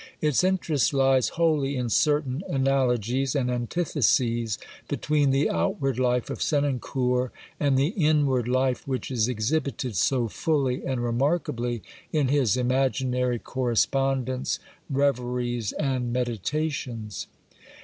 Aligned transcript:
Its 0.19 0.43
interest 0.43 0.95
lies 0.95 1.29
wholly 1.37 1.75
in 1.75 1.87
certain 1.87 2.43
analogies 2.49 3.35
and 3.35 3.51
antitheses 3.51 4.57
between 4.87 5.29
the 5.29 5.47
outward 5.47 5.99
life 5.99 6.31
of 6.31 6.41
Senancour 6.41 7.31
and 7.59 7.77
the 7.77 7.89
inward 7.89 8.47
life 8.47 8.87
which 8.87 9.11
is 9.11 9.27
exhibited 9.27 9.95
so 9.95 10.27
fully 10.27 10.83
and 10.83 11.03
remarkably 11.03 11.83
in 12.11 12.29
his 12.29 12.57
imaginary 12.57 13.37
correspondence, 13.37 14.57
reveries 14.89 15.71
and 15.73 16.11
meditations. 16.11 17.27